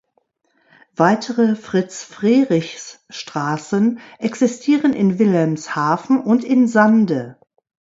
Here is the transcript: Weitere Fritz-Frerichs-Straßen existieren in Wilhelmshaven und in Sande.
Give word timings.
Weitere 0.95 1.55
Fritz-Frerichs-Straßen 1.55 3.99
existieren 4.17 4.93
in 4.93 5.19
Wilhelmshaven 5.19 6.19
und 6.19 6.43
in 6.43 6.67
Sande. 6.67 7.37